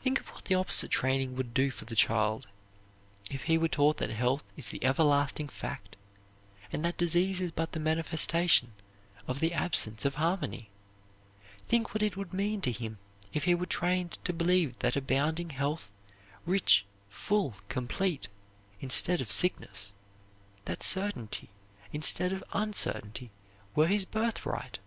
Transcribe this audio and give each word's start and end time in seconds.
Think 0.00 0.18
of 0.18 0.30
what 0.30 0.46
the 0.46 0.54
opposite 0.54 0.90
training 0.90 1.36
would 1.36 1.52
do 1.52 1.70
for 1.70 1.84
the 1.84 1.94
child; 1.94 2.46
if 3.30 3.42
he 3.42 3.58
were 3.58 3.68
taught 3.68 3.98
that 3.98 4.08
health 4.08 4.44
is 4.56 4.70
the 4.70 4.82
ever 4.82 5.02
lasting 5.04 5.50
fact 5.50 5.94
and 6.72 6.82
that 6.82 6.96
disease 6.96 7.38
is 7.38 7.52
but 7.52 7.72
the 7.72 7.78
manifestation 7.78 8.72
of 9.28 9.40
the 9.40 9.52
absence 9.52 10.06
of 10.06 10.14
harmony! 10.14 10.70
Think 11.68 11.92
what 11.92 12.02
it 12.02 12.16
would 12.16 12.32
mean 12.32 12.62
to 12.62 12.72
him 12.72 12.96
if 13.34 13.44
he 13.44 13.54
were 13.54 13.66
trained 13.66 14.16
to 14.24 14.32
believe 14.32 14.78
that 14.78 14.96
abounding 14.96 15.50
health, 15.50 15.92
rich, 16.46 16.86
full, 17.10 17.52
complete, 17.68 18.28
instead 18.80 19.20
of 19.20 19.30
sickness, 19.30 19.92
that 20.64 20.82
certainty 20.82 21.50
instead 21.92 22.32
of 22.32 22.42
uncertainty 22.54 23.30
were 23.74 23.86
his 23.88 24.06
birthright! 24.06 24.78